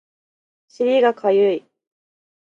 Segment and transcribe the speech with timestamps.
[0.67, 1.63] 尻がかゆい